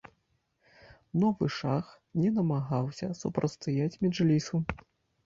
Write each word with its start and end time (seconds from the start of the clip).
Новы 1.23 1.49
шах 1.57 1.91
не 2.21 2.31
намагаўся 2.37 3.05
супрацьстаяць 3.21 3.99
меджлісу. 4.07 4.63